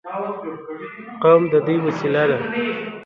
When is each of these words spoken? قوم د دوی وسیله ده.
قوم 1.23 1.43
د 1.51 1.53
دوی 1.65 1.77
وسیله 1.85 2.23
ده. 2.29 2.37